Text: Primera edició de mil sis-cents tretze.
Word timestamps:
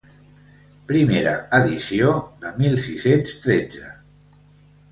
Primera 0.91 1.33
edició 1.59 2.15
de 2.47 2.55
mil 2.63 2.75
sis-cents 2.87 3.39
tretze. 3.47 3.95